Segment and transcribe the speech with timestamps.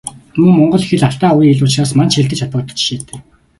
[0.39, 3.19] Мөн Монгол хэл Алтай овгийн хэл учраас Манж хэлтэй ч холбогдох жишээтэй.